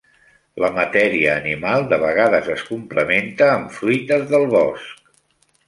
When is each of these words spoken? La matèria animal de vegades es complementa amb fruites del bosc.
La 0.61 0.69
matèria 0.77 1.35
animal 1.41 1.85
de 1.91 1.99
vegades 2.05 2.49
es 2.55 2.65
complementa 2.71 3.53
amb 3.59 3.71
fruites 3.79 4.27
del 4.35 4.51
bosc. 4.59 5.09